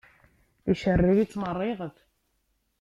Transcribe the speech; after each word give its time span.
Icerrew-itt 0.71 1.37
meṛṛiɣet. 1.39 1.97